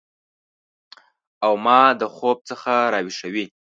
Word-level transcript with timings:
او 1.45 1.53
ما 1.65 1.81
د 2.01 2.03
خوب 2.15 2.37
څخه 2.49 2.71
راویښوي 2.93 3.45